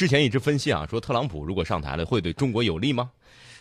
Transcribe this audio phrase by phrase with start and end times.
[0.00, 3.10] 之前一直分析啊，说特朗普如果上台了，会对中国有利吗？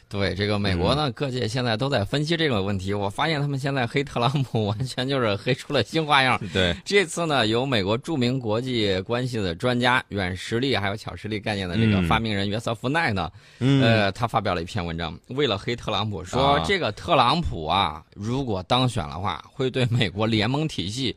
[0.07, 2.93] 对这个美国呢，各界现在都在分析这个问题。
[2.93, 6.39] 我发现他们现在黑特朗普，完全就是黑出了新花样。
[6.53, 21.13] 对，这次呢，由美国著名国际关系的专家、软实力还有巧实力概念的这个发明人约瑟夫奈呢，呃，他发表了一篇文章，为了黑特朗普，说这个特朗普啊，如果当选的话，会对美国联盟体系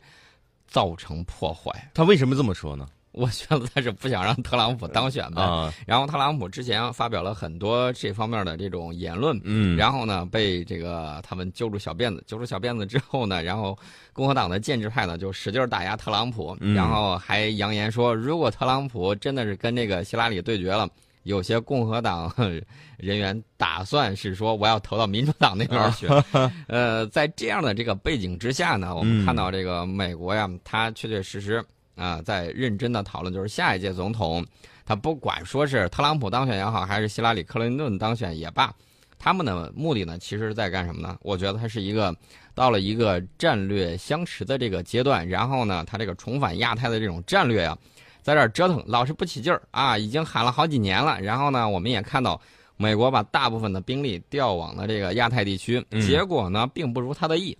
[0.67, 1.71] 造成破坏。
[1.93, 2.85] 他为什么这么说呢？
[3.13, 5.71] 我觉得他是不想让特朗普当选呗。
[5.85, 13.77] 然后特朗普之前发表了很多这方面的这种言论，嗯，然后呢被这个他们揪住小辫子，揪住小辫子之后呢，然后
[14.13, 20.89] 共和党的建制派呢就使劲打压特朗普，然后还扬言说，如果特朗普真的是跟这个希拉里对决了，
[21.21, 22.33] 有些共和党
[22.97, 26.07] 人员打算是说我要投到民主党那边去。
[26.67, 31.63] 呃，在这样的这个背景之下呢，我们看到这个美国呀，它确确实实。
[31.95, 34.45] 啊，在认真的讨论，就是下一届总统，
[34.85, 38.73] 他不管说是特朗普当选也好，还是希拉里克林顿当选也罢，
[39.19, 41.17] 他们的目的呢，其实是在干什么呢？
[41.21, 42.15] 我觉得他是一个
[42.55, 47.77] 到了一个战略相持的这个阶段，然后呢，他这个重返亚太的这种战略啊，
[48.21, 52.39] 在这儿折腾，老是不起劲儿啊，已经喊了好几年了，然后呢，我们也看到
[52.75, 57.57] 美国把大部分的兵力调往了这个亚太地区，结果呢，并不如他的意。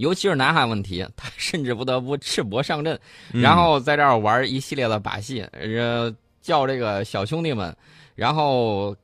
[0.00, 2.98] 尤其是南海问题，他甚至不得不赤膊上阵，
[3.32, 7.76] 然后在这儿玩一系列的把戏，呃，叫这个小兄弟们，
[8.14, 8.96] 然后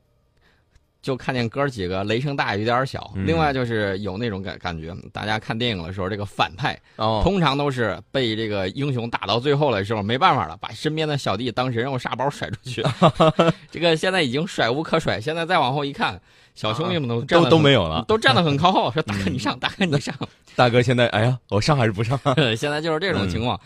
[1.07, 3.13] 就看见哥几个雷声大雨点小。
[3.15, 6.77] 另外就是有那种感感觉，大家看电影的时候，这个反派
[7.23, 12.85] 通常都是被这个英雄打到最后的时候没办法了，把身边的小弟当人肉沙包甩出去。
[13.71, 16.21] 这个现在已经甩无可甩，现在再往后一看。
[16.57, 20.13] 小兄弟们都都都没有了，都站得很靠后，说大哥你上，大哥你上。
[20.57, 22.19] 大哥现在哎呀，我上还是不上？
[22.59, 23.61] 现在就是这种情况。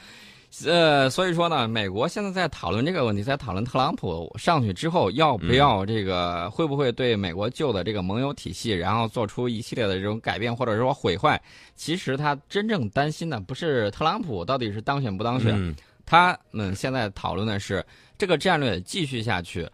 [0.67, 11.41] 呃，所以说呢，美国现在在讨论这个问题，在讨论特朗普上去之后要不要这个，会不会对美国旧的这个盟友体系，然后做出一系列的这种改变，或者说毁坏。
[11.77, 17.85] 其实他真正担心的不是特朗普到底是当选不当选，他们现在讨论的是
[18.19, 19.69] 这个战略继续下去，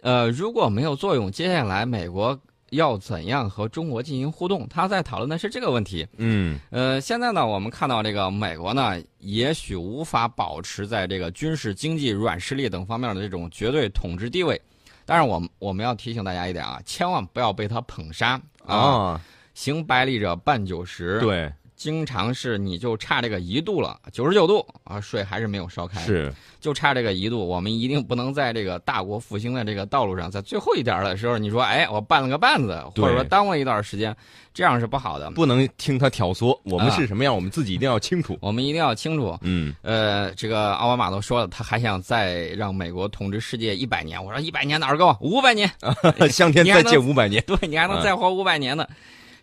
[0.00, 2.38] 呃，如果没有作用，接下来美国。
[2.70, 4.66] 要怎样和中国进行互动？
[4.68, 6.06] 他在讨论的是这个问题。
[6.16, 14.60] 嗯，呃，现在呢，我们看到这个美国呢，也许无法保持在这个军事、经济、软实力等方面的这种绝对统治地位。
[15.04, 19.20] 但是，我们我们要提醒大家一点啊，千万不要被他捧杀啊！
[19.54, 21.18] 行百里者半九十。
[21.20, 21.52] 对。
[21.80, 26.30] 经常是你就差这个一度了，九十九度啊，水还是没有烧开，是
[26.60, 34.14] 就差这个一度，我们一定不能在这个大国复兴的这个道路上，在最后一点的时候，你说哎，我绊了个绊子，或者说耽误一段时间，
[34.52, 36.54] 这样是不好的，不能听他挑唆。
[36.64, 39.38] 我们是什么样，我们自己一定要清楚，我们一定要清楚。
[39.40, 44.22] 嗯，呃，这个奥巴马都说了，他还想再让美国统治世界一百年。
[44.22, 45.16] 我说一百年哪儿够？
[45.22, 45.70] 五百年，
[46.30, 48.86] 向天再借五百年，对你还能再活五百年呢。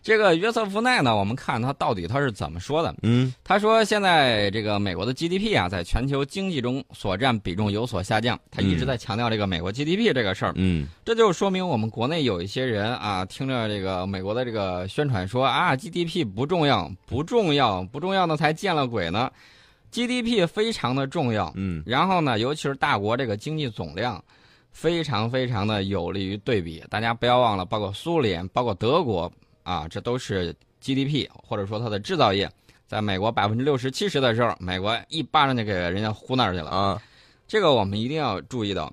[0.08, 2.94] 这个约瑟夫奈呢，我们看他到底他是怎么说的？
[3.02, 8.40] 嗯，他说现在这个美国的 GDP 啊，在全球经济中所占比重有所下降。
[8.50, 10.54] 他一直在强调这个美国 GDP 这个事儿。
[10.56, 19.30] 嗯，这就说明我们国内有一些人啊，听着这个美国的这个宣传说啊，GDP 不重要，不重要，不重要的才见了鬼呢。
[19.92, 21.52] GDP 非常的重要。
[21.54, 24.24] 嗯，然后呢，尤其是大国这个经济总量，
[24.72, 26.82] 非常非常的有利于对比。
[26.88, 29.30] 大家不要忘了，包括苏联，包括德国。
[29.68, 32.50] 啊，这都是 GDP 或者说它的制造业，
[32.86, 37.02] 在美国百分之六十七十的时候，美国一巴掌就给人家呼那儿去了啊！
[37.46, 38.90] 这个我们一定要注意到，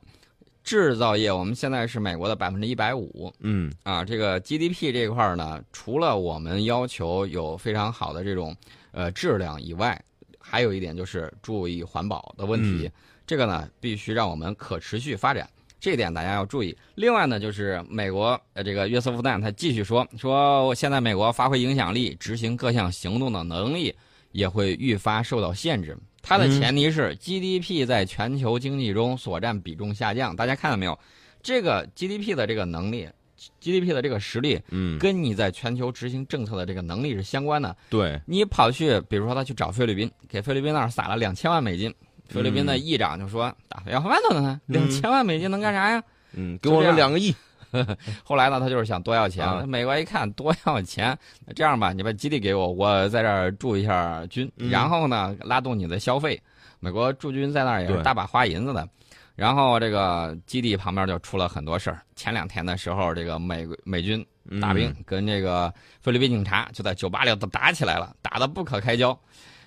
[0.66, 3.34] 制造业我们现在是美国的百分之一百五。
[3.40, 8.53] 嗯，啊，这个 GDP 这块呢，除了我们要求有非常好的这种
[8.91, 9.97] 呃质量以外，
[10.38, 12.91] 还有一点就是注意环保的问题。
[13.25, 15.50] 这个呢，必须让我们可持续发展。
[15.80, 16.75] 这点大家要注意。
[16.96, 23.94] 另外呢，就是美国呃，这个约瑟夫旦他继续说说，现在美国发挥影响力、执行各项行动的能力
[24.31, 25.97] 也会愈发受到限制。
[26.22, 30.35] 它的前提是 GDP 在全球经济中所占比重下降。
[30.35, 30.97] 大家看到没有？
[31.44, 33.08] 这个 GDP 的这个能力
[33.61, 37.78] ，GDP 的这个实力，嗯，跟你在全球执行政策的这个能力是相关的。
[37.91, 41.94] 对，你跑去，比如说他去找菲律宾，给菲律宾那儿撒了两千万美金。
[42.28, 46.04] 菲律宾的议长就说：“打算要饭都呢，两千万美金能干啥呀？
[46.34, 47.34] 嗯，给我们两个亿。
[48.24, 49.68] 后来呢，他就是想多要钱。
[49.68, 51.18] 美国一看多要钱，
[51.56, 56.42] 这样吧，你把基地给我，我在这儿驻一下军，然后呢，拉动你的消费。
[56.80, 58.88] 美国驻军在那儿也是大把花银子的。
[59.36, 62.02] 然后这个基地旁边就出了很多事儿。
[62.16, 64.26] 前两天的时候，这个美美军
[64.62, 69.18] 大兵跟这个菲律宾警察就在酒吧里都打起来了，打得不可开交。”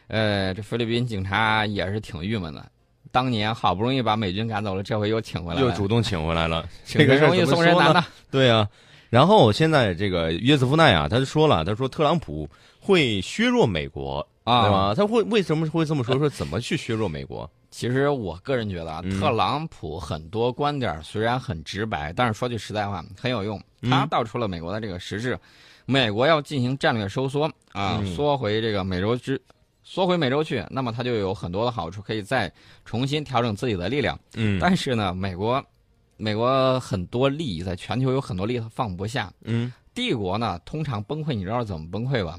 [0.09, 2.65] 呃，这菲律宾警察也是挺郁闷的，
[3.13, 8.05] 当年好不容易把美军赶走了，这回又请回来了，又主动请回来了， 这个容易送人难呐。
[8.31, 8.69] 对啊，
[9.11, 12.49] 然后现在这个约瑟夫奈啊，他就说了，他说特朗普
[12.81, 14.95] 会削弱美国啊，对吧？
[14.95, 16.19] 他会为什么会这么说？
[16.19, 17.49] 说怎么去削弱美国？
[17.71, 23.61] 其实我个人觉得啊，特朗普很多观点虽然很直白，但是说句实在话很有用。
[23.83, 25.39] 他道出了美国的这个实质，
[25.85, 29.41] 美国要进行战略收缩啊，缩回这个美洲之，
[29.91, 32.53] 缩回美洲去，那么他就有很多的好处，可以再
[32.85, 34.21] 重新调整自己的力量。
[34.35, 35.65] 嗯，但是呢，美国，
[36.19, 39.33] 美国很多利益在全球有很多利益他放不下。
[39.45, 42.39] 嗯，帝国呢通常崩溃，你知道怎么崩溃吧？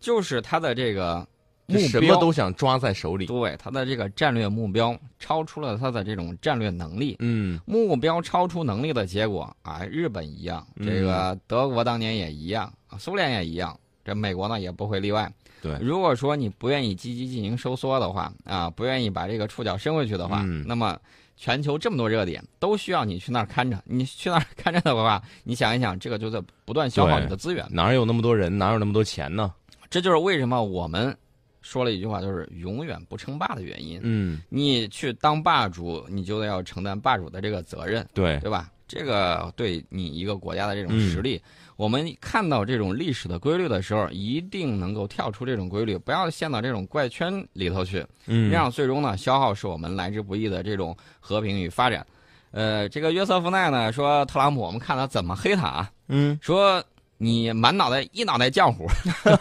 [0.00, 1.26] 就是他的这个。
[1.66, 7.16] 目什么都想抓在手里，对他的这个战略目标超出了他的这种战略能力。
[7.20, 15.32] 嗯，目标超出能力的结果啊，日本一样，这个德国当年也一样，苏联也一样，这美国呢也不会例外。
[15.60, 20.98] 对，如果说你不愿意积极进行收缩的话，啊，不愿意把这个触角伸回去的话，那么
[21.36, 27.66] 全球这么多热点都需要你去那儿看着，你去那儿看着的话，你想一想，这个就在不断消耗你的资源。
[27.70, 29.52] 哪有那么多人，哪有那么多钱呢？
[29.88, 31.16] 这就是为什么我们。
[31.64, 34.00] 说了一句话，就是永远不称霸的原因。
[34.02, 38.68] 嗯，你去当霸主，你就得要承担霸主的这个责任，对对吧？
[38.88, 41.40] 这个对你一个国家的这种实力，
[41.82, 48.06] 我们看到这种历史的规律的时候，一定能够跳出这种规律，不要陷到这种怪圈里头去。
[48.26, 52.06] 嗯，这样最终呢，消耗是我们来之不易的这种和平与发展。
[52.52, 55.90] 呃，这个约瑟夫奈呢说，特朗普，我们看他怎么黑他啊？
[56.06, 56.80] 嗯，说
[57.18, 58.86] 你满脑袋一脑袋浆糊。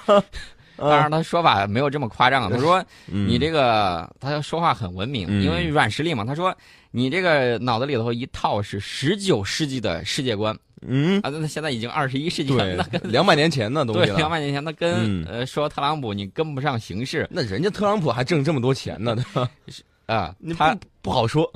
[0.78, 2.50] 当然，他说法没有这么夸张。
[2.50, 6.26] 他说：“你这个，他说话很文明，因为软实力嘛。
[6.26, 6.52] 他说，
[6.90, 11.20] 你这个脑子里头一套是十九世纪的世界观，嗯。
[11.22, 19.50] 啊，那现在已经二十一世纪了，那跟两百年前的东西对，两百年前，那跟呃说特朗普你跟不上形势，那人家特朗普还挣这么多钱呢，对吧？
[20.08, 21.52] 啊，他不好说。”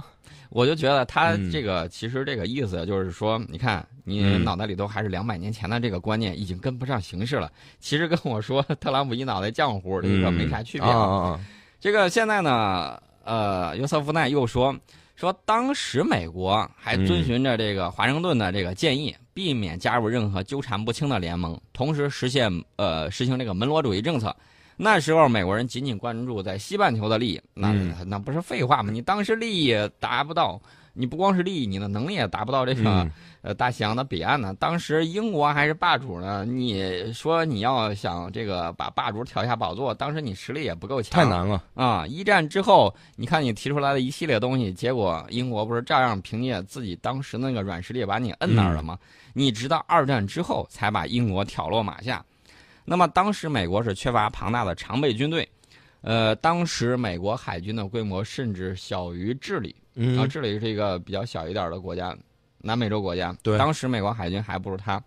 [0.50, 7.52] 我就觉得他这个其实这个意思就是说，你看你脑袋里头还是两百年前的这个观念，已经跟不上形势了。
[7.82, 11.38] 其实跟我说特朗普一脑袋浆糊这个没啥区别啊。
[11.78, 14.74] 这个现在呢，呃，约瑟夫奈又说
[15.16, 24.36] 说当时美国还遵循着这个华盛顿的这个建议，避免加入任何纠缠不清的联盟，同时实现呃实行这个门罗主义政策。
[24.78, 27.72] 那时候美国人仅仅关注在西半球的利益，那
[28.06, 28.92] 那不是废话吗？
[28.92, 30.62] 你当时利益达不到，
[30.98, 33.06] 你不光是利益，你的能力也达不到这个
[33.42, 34.56] 呃大西洋的彼岸呢。
[34.58, 42.08] 当时英国还是霸主呢，你说你要想这个把霸主挑下宝座，当时你实力也不够强，太难了啊！
[42.08, 48.98] 一战之后，你看你提出来的一系列东西，结果英国不是照样凭借自己当时那个软实力把你摁那儿了吗？
[49.34, 52.24] 你直到二战之后才把英国挑落马下。
[52.86, 55.46] 那么当时美国是缺乏庞大的常备军队，
[56.02, 59.76] 呃，当时美国海军的规模甚至小于智利，
[60.18, 62.16] 啊，智利是一个比较小一点的国家，
[62.60, 63.36] 南美洲国家。
[63.42, 65.02] 对，当时美国海军还不如他，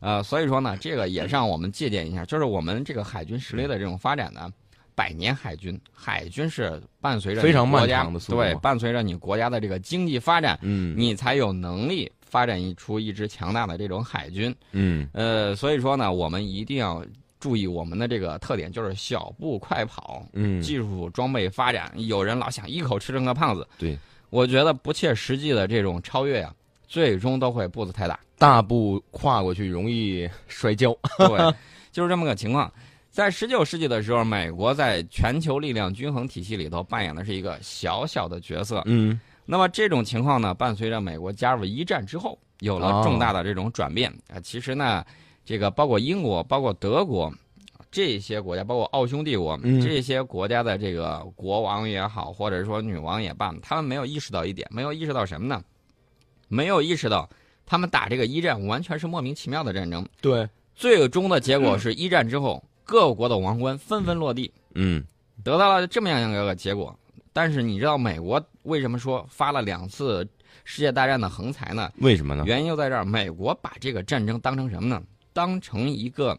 [0.00, 4.50] 呃，所以说呢，这个也让我们借鉴一下，就是我们这个海军实力的这种发展呢，
[4.94, 12.10] 百年海军，海军是伴随着非常漫长的速度，对，伴随着你国家的这个经济发展，嗯，你才有能力。
[12.30, 17.02] 发展一出一支强大的这种海军，嗯，呃，所以说呢，我们一定要
[17.40, 23.98] 注意我们的这个特点，就是小步快跑，嗯，技术装备发展，有人老想一口吃成个胖子，对，
[24.30, 26.54] 我觉得不切实际的这种超越呀，
[26.86, 31.54] 最终都会步子太大，大步跨过去容易摔跤， 对，
[31.90, 32.70] 就是这么个情况。
[33.10, 39.18] 在十九世纪的时候，美国在全球力量均衡体系里头扮演的是一个小小的角色，嗯。
[39.50, 44.38] 那么这种情况呢，伴随着美国加入一战之后，有了重大的这种转变啊。
[44.40, 45.02] 其实呢，
[45.42, 47.32] 这个包括英国、包括德国
[47.90, 55.62] 这些国家，包括奥匈帝国这些国家的这个国王也好，或者说女王也罢，他们没有意识到一点，没有意识到什么呢？
[56.48, 57.28] 没有意识到
[57.66, 60.06] 他们打这个一战完全是莫名其妙的战争。
[60.20, 64.52] 对，最终的结果 是一战之后，各国的王冠纷纷落地。
[64.74, 65.04] 嗯，
[65.42, 66.98] 得到了这么样一个结果。
[67.32, 70.26] 但是你知道美国为什么说发了两次
[70.64, 71.90] 世界大战的横财呢？
[71.98, 72.44] 为什么呢？
[72.46, 75.02] 原因就在这儿，美国把这个战争当成什么呢？
[75.32, 76.36] 当成一个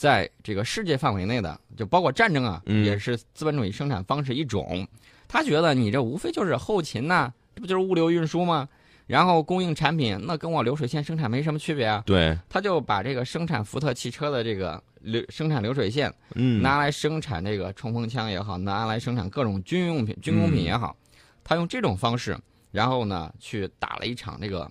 [0.00, 4.88] 在这个世界范围内的，就包括战争啊，也是资本主义生产方式一种。
[5.28, 8.66] 他觉得你这无非就是后勤呐，这不就是物流运输吗？
[9.06, 12.02] 然后供应产品，那跟我流水线生产没什么区别啊。
[12.06, 14.82] 对，他就把这个生产福特汽车的这个。
[15.02, 20.94] 流生产流水线，嗯，拿来生产这个冲锋枪也好，拿来生产各种军用品、军工品也好，
[21.42, 22.36] 他用这种方式，
[22.70, 24.70] 然后呢，去打了一场这个，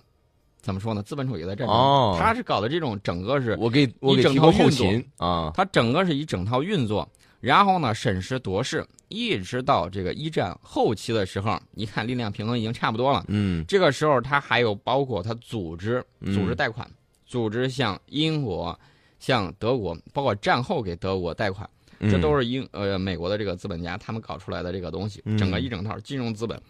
[0.60, 1.02] 怎么说呢？
[1.02, 1.74] 资本主义的战争。
[1.74, 7.08] 哦，他是搞的这种整个是，我给我给整套后勤啊，他整个是一整套运作，
[7.40, 13.24] 然后呢审时度势，一直到这个一战后期的时候，你看力量平衡已经差不多了。
[13.28, 16.34] 嗯，这个时候他还有包括他组织嗯。
[16.34, 16.88] 组织贷款，
[17.26, 18.78] 组织向英国、
[19.18, 21.68] 向德国，包括战后给德国贷款，
[22.00, 25.38] 这都是是英呃美国的这个资本家他们搞出来的这个东西，嗯。
[25.38, 26.60] 整个一整套金融资本。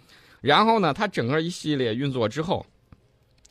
[0.41, 2.65] 然后呢，他整个一系列运作之后，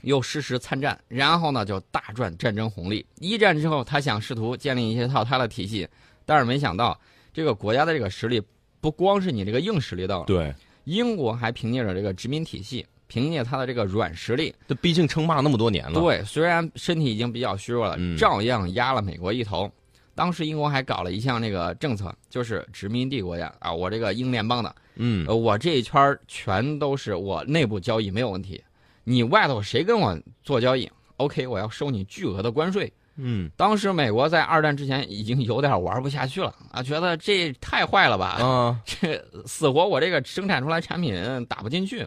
[0.02, 3.06] 又适时参战，然后呢就大赚战争红利。
[3.20, 5.88] 一战之后，他想试图建立一些套他的体系，
[6.26, 7.00] 但是没想到
[7.34, 8.42] 这个国家的这个实力
[8.82, 10.54] 不光是你这个硬实力到了，对，
[10.86, 18.16] 英国还凭借着这个殖民体系，凭借他的这个软实力，这毕竟称霸那么多年了，对，虽然身体已经比较虚弱了，嗯。
[18.18, 19.70] 照样压了美国一头。
[20.16, 25.26] 当时英国还搞了一项那个政策，就是殖民地国家啊，我这个英联邦的，嗯。
[25.28, 28.62] 呃，我这一圈儿全都是我内部交易没有问题，
[29.10, 30.88] 你外头谁跟我做交易
[31.18, 32.92] ，OK，我要收你巨额的关税。
[33.22, 41.14] 嗯当时美国在二战之前已经有点玩不下去了啊，觉得这太坏了吧，啊， 这死活我这个生产出来产品
[41.48, 42.06] 打不进去。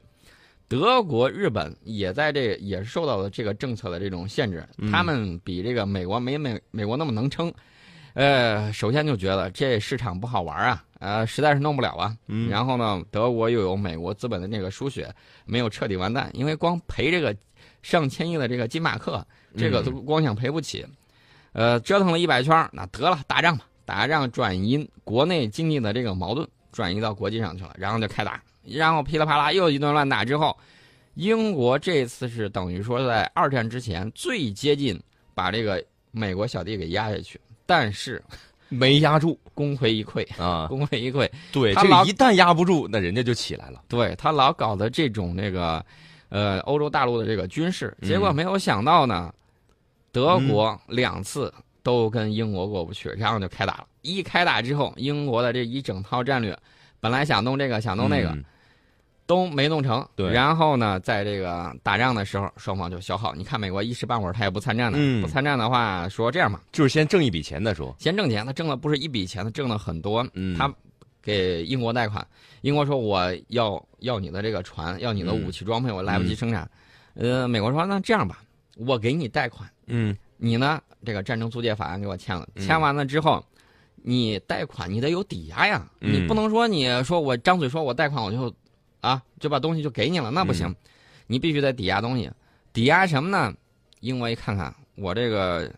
[0.69, 7.53] 德国、日本也在这也是受到了这个政策的这种限制，嗯他们比这个美国没美美国那么能撑。
[8.15, 12.17] 呃，首先就觉得这市场不好玩啊，呃，实在是弄不了啊。
[12.29, 15.13] 嗯然后呢，德国又有美国资本的那个输血，
[15.45, 17.35] 没有彻底完蛋，因为光赔这个
[17.83, 19.27] 上千亿的这个金马克，
[19.57, 20.87] 这个嗯都光想赔不起。
[21.53, 30.57] 呃，折腾了一百圈，那得了，打仗吧，打仗转移国内经济的这个矛盾，转移到国际上去了，然后就开打，然后噼里啪啦又一顿乱打之后，
[31.15, 34.99] 英国这次是等于说在二战之前最接近
[35.35, 38.23] 把这个美国小弟给压下去，但是
[38.69, 41.29] 没压住功亏一篑，啊， 功亏一篑。
[41.53, 45.85] 对，他老这个一旦压不住，那人家就起来了，对他老搞的这种那个，
[46.29, 48.09] 呃，欧洲大陆的这个军事，嗯。
[48.09, 49.33] 结果没有想到呢，
[50.11, 51.53] 德国两次
[51.83, 53.87] 都跟英国过不去，然后就开打了。
[54.03, 56.59] 一开打之后，英国的这一整套战略，
[56.99, 58.45] 本来想弄这个想弄那个，嗯
[59.27, 60.07] 都没弄成。
[60.15, 63.35] 对然后呢，在这个打仗的时候，双方就消耗。
[63.35, 70.27] 你看美国一时半会儿他也不参战的，嗯不参战的话，说这样吧，就是先挣一笔钱再说，先挣钱，他挣的不是一笔钱，他挣了很多。
[70.35, 70.73] 嗯，他
[71.23, 72.27] 给英国贷款，
[72.63, 76.69] 英国说我要要你的这个船，要你的武器装备，我来不及生产。
[77.15, 78.43] 呃，美国说那这样吧，
[78.77, 83.45] 我给你贷款，嗯你呢这个战争租借法案给我签了，嗯签完了之后。
[84.05, 88.53] 你贷款你得有抵押呀，嗯你不能说你说我张嘴说我贷款我就，
[89.03, 90.77] 啊就把东西就给你了，那不行，嗯
[91.27, 92.31] 你必须得抵押东西，
[92.73, 93.55] 抵押什么呢？
[94.01, 95.71] 英国一看看我这个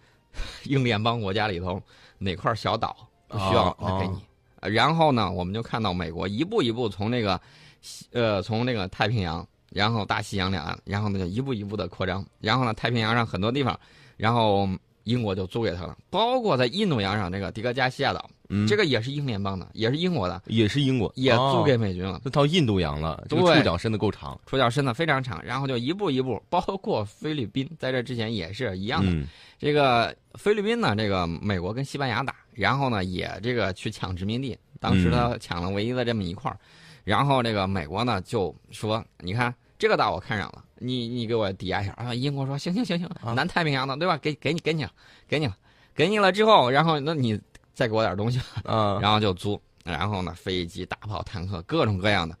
[0.64, 1.80] 英联邦国家里头
[2.18, 2.96] 哪块小岛
[3.28, 4.14] 不需要哦，那给你。
[4.60, 7.40] 呃然后呢，我们就看到美国一步一步从那个
[7.80, 12.22] 西，呃，从那个太平洋，然后大西洋两岸，然后呢就一步一步的扩张。
[12.40, 13.78] 然后呢，太平洋上很多地方，
[14.18, 14.68] 然后
[15.04, 22.20] 英国就租给他了，包括在印度洋上这个迪戈加西亚岛，嗯，这个也是英联邦的，也是英国的，也是英国，也租给哦美军了。
[22.24, 29.10] 这到印度洋了，这个触角伸的够长，触角伸的非常长，然后就一步一步，包括菲律宾在这之前也是一样的。
[29.10, 29.26] 嗯。
[29.58, 36.58] 这个菲律宾呢，这个美国跟西班牙打，然后呢也这个去抢殖民地，当时他抢了唯一的这么一块儿，
[37.04, 42.12] 然后这个美国呢就说，你看这个岛我看上了，你你给我抵押一下啊。
[42.12, 44.18] 英国说行行行行，啊南太平洋的对吧？
[44.18, 44.90] 给给你给你了，
[45.28, 45.56] 给你了，
[45.94, 47.40] 给你了之后，然后那你
[47.72, 52.36] 再给我点东西，啊， 然后就租，然后呢飞机、大炮、坦克各种各样的，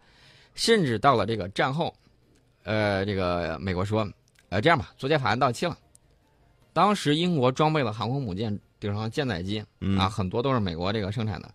[0.54, 1.94] 甚至到了这个战后，
[2.64, 4.06] 呃，这个美国说，
[4.48, 5.78] 呃，这样吧，租借法案到期了。
[6.72, 11.50] 当时英国装备了航空母舰顶上舰载机嗯啊，很多都是美国这个生产的。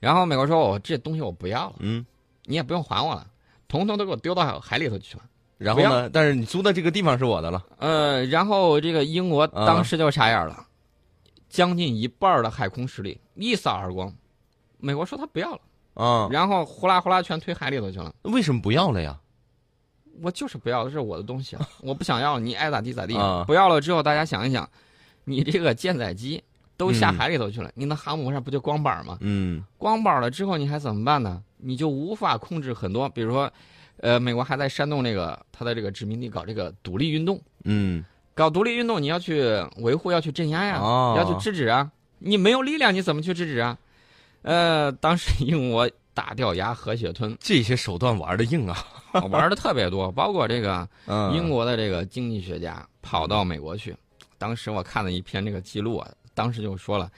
[0.00, 2.04] 然后美国说：“我这东西我不要了，嗯，
[2.44, 3.26] 你也不用还我了，
[3.66, 5.24] 统统都给我丢到海里头去了。
[5.58, 6.10] 不然后呢？
[6.10, 10.66] 但是你租的这个地方是我的了，”呃，然后这个英国当时就傻眼了，
[11.48, 14.12] 将近一半的海空实力一扫而光。
[14.78, 15.60] 美国说他不要了，
[15.94, 18.14] 啊，然后呼啦呼啦全推海里头去了。
[18.22, 19.18] 为什么不要了呀？
[20.22, 23.16] 我就是不要的，这是我的东西啊， 我不想要，你爱咋地咋地。
[23.16, 24.68] 啊不要了之后，大家想一想，
[25.24, 26.42] 你这个舰载机
[26.76, 29.16] 都下嗯海里头去了，你那航母上不就光板吗？
[29.20, 31.42] 嗯光板了之后，你还怎么办呢？
[31.56, 33.50] 你就无法控制很多，比如说，
[33.98, 39.42] 呃，美国还在煽动这个他的这个殖民地搞这个独立运动，嗯搞独立运动，你要去
[39.78, 41.90] 维护，要去镇压呀，哦要去制止啊。
[42.18, 43.78] 你没有力量，你怎么去制止啊？
[44.42, 48.76] 呃，当时 英国大掉牙、和血吞，这些手段玩的硬啊，
[49.30, 53.96] 玩的特别多，包括这个 嗯英国的这个经济学家跑到美国去，
[54.38, 57.10] 当时我看了一篇这个记录啊，当时就说了，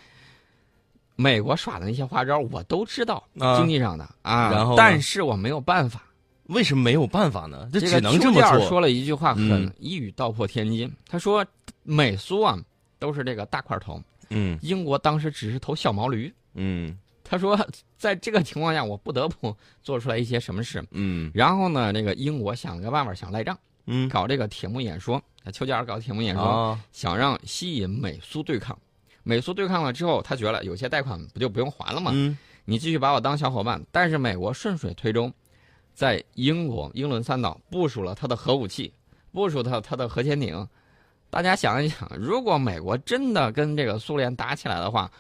[1.17, 6.03] 美国耍的那些花招我都知道，啊经济上的啊，然后但是我没有办法。
[6.49, 7.69] 为什么没有办法呢？
[7.73, 8.69] 这这个只能这么丘吉尔做。
[8.69, 11.45] 说了一句话很嗯一语道破天机，他说
[11.83, 12.59] 美苏啊
[12.99, 17.59] 都是这个大块头，嗯英国当时只是头小毛驴，嗯他说，
[17.99, 20.83] 在这个情况下，我不得不做出来一些什么事。
[20.93, 28.77] 嗯然后呢，这个英国想了个办法，想赖账，嗯，搞这个铁幕演说，丘吉尔搞铁幕演说，啊，想让吸引美苏对抗。
[29.23, 32.13] 美苏对抗了之后，他觉得有些贷款不就不用还了吗？
[32.15, 33.83] 嗯你继续把我当小伙伴。
[33.93, 35.31] 但是美国顺水推舟，
[35.99, 38.93] 在英国英伦三岛部署了他的核武器，
[39.33, 40.65] 部署他他的核潜艇。
[41.29, 45.11] 大家想一想，如果美国真的跟这个苏联打起来的话，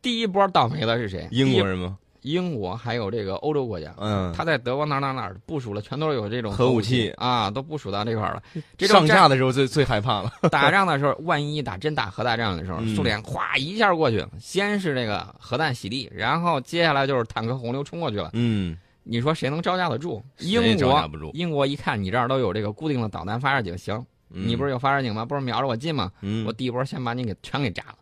[0.00, 1.26] 第一波倒霉的是谁？
[1.32, 1.98] 英国人、吗？
[2.20, 3.92] 英国还有这个欧洲国家。
[3.98, 8.40] 嗯，他在德国哪哪哪儿部署了，全都是有这种核武武器啊，都部署到这块儿了。
[8.76, 10.30] 这种上战架的时候最最害怕了。
[10.52, 18.30] 打仗的时候，万一打真打核大战的时候，嗯苏联哗一下过去，先是这个核弹洗地，然后接下来就是坦克洪流冲过去了。
[18.34, 18.78] 嗯
[19.10, 20.22] 你说谁能招架得住？
[20.40, 25.24] 英国英国一看你这儿都有这个固定的导弹发射井，行，你不是有发射井吗？
[25.24, 26.12] 不是瞄着我进吗？
[26.20, 27.96] 嗯我第一波先把你给全给炸了。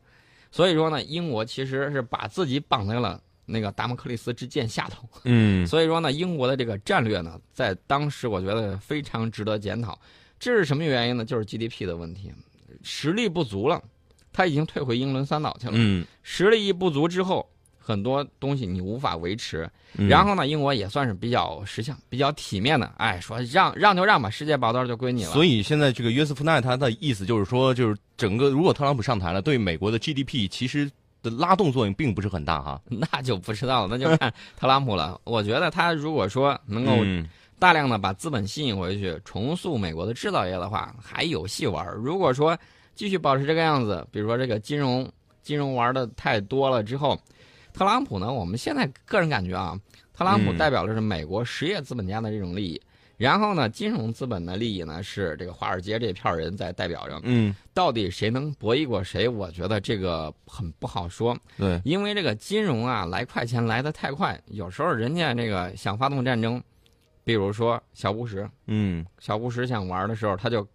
[0.50, 5.08] 所以说呢，英国其实是把自己绑在了那个达摩克利斯之剑下头。
[5.24, 9.96] 嗯所以说呢，英国的这个战略呢，在当时我觉得非常值得检讨。
[10.40, 11.24] 这是什么原因呢？
[11.24, 12.32] 就是 GDP 的问题，
[12.82, 13.80] 实力不足了，
[14.32, 15.72] 他已经退回英伦三岛去了。
[15.76, 17.48] 嗯，实力一不足之后，
[17.86, 19.68] 很多东西你无法维持。
[19.98, 25.30] 嗯然后呢，英国也算是比较识相、比较体面的，哎，说让让就让吧，世界宝刀就归你了。
[25.30, 30.90] 所以现在这个约瑟夫奈他的意思就是说，就是整个如果特朗普上台了，对美国的 GDP 其实
[31.22, 32.78] 的拉动作用并不是很大哈。
[32.90, 35.18] 那就不知道了，那就看特朗普了。
[35.24, 37.26] 我觉得他如果说能够嗯
[37.58, 41.86] 大量的把资本吸引回去，重塑美国的制造业的话，还有戏玩。
[41.94, 42.58] 如果说
[42.94, 45.10] 继续保持这个样子，比如说这个金融
[45.42, 47.18] 金融玩的太多了之后，
[47.76, 49.78] 特朗普呢，我们现在个人感觉啊，
[50.14, 52.80] 特朗普嗯代表的是美国实业资本家的这种利益，
[53.18, 57.20] 然后呢，金融资本的利益呢是这个华尔街这票人在代表着。
[57.24, 59.28] 嗯，到底谁能博弈过谁？
[59.28, 61.36] 我觉得这个很不好说。
[61.58, 66.58] 对，因为这个金融啊，来快钱来得太快，有时候人家这个想发动战争，
[67.24, 70.66] 比如说小布什，嗯小布什想玩的时候，他就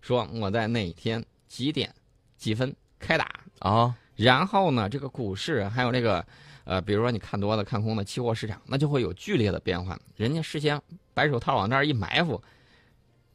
[0.00, 1.88] 说我在哪天几点
[2.36, 3.30] 几分开打，
[3.60, 6.26] 啊，然后呢，这个股市还有这个
[6.68, 9.98] 呃，比如说你看多了、看空的期货市场，那就会有剧烈的变化。
[10.16, 10.78] 人家事先
[11.14, 12.38] 白手套往那儿一埋伏，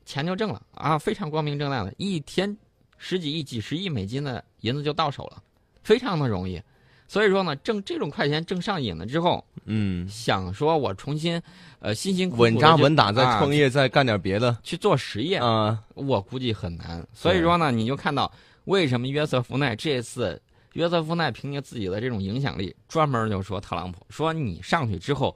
[0.06, 2.56] 钱就挣了啊，非常光明正大的，一天
[3.00, 5.42] 十几亿、几十亿美金的银子就到手了，
[5.82, 6.62] 非常的容易。
[7.08, 11.42] 所以说呢，挣这种快钱挣上瘾了之后，嗯，想说我重新，
[11.80, 15.84] 呃，辛辛苦苦稳扎稳打再啊创业，再干点别的去做实业，啊。
[15.96, 17.04] 我估计很难。
[17.14, 18.32] 所以说呢，你就看到
[18.66, 20.40] 为什么约瑟夫奈这次，
[20.74, 25.36] 约瑟夫奈凭借自己的这种影响力，专门就说特朗普说你上去之后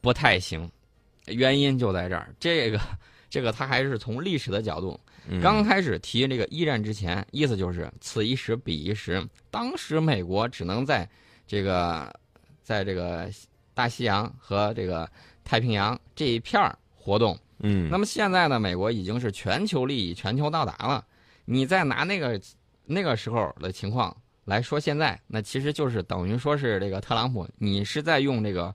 [0.00, 0.68] 不太行，
[1.26, 2.34] 原因就在这儿。
[2.40, 2.80] 这个
[3.30, 9.22] 这个他还是从历史的角度，嗯刚开始提这个一战之前，意思就是此一时彼一时。
[9.50, 11.08] 当时美国只能在
[11.46, 12.12] 这个
[12.62, 13.28] 在这个
[13.74, 15.10] 大西洋和这个
[15.44, 17.38] 太平洋这一片儿活动。
[17.60, 21.04] 嗯，那么现在呢，美国已经是全球利益、全球到达了。
[21.44, 22.40] 你再拿那个
[22.84, 24.16] 那个时候的情况
[24.48, 28.74] 来说，现在那其实就是等于说是这个特朗普，你是在用这个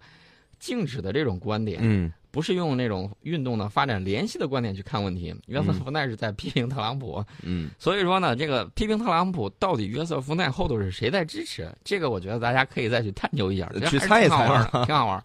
[0.59, 5.35] 静止的这种观点，嗯不是用那种运动的发展联系的观点去看问题。
[5.45, 11.71] 约瑟夫奈是在批评特朗普，嗯，所以说呢，这个批评特朗普到底约瑟夫奈后头是谁在支持？
[11.83, 15.21] 这个我觉得大家可以再去探究一下，去猜一猜挺好玩啊的，挺好玩。